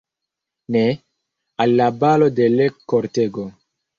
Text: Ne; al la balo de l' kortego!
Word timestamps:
Ne; 0.75 0.79
al 1.65 1.75
la 1.81 1.91
balo 2.05 2.31
de 2.39 2.47
l' 2.53 2.69
kortego! 2.95 3.49